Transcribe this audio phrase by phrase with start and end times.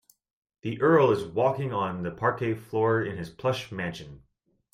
[0.63, 4.23] The earl is walking on the parquet floor in his plush mansion.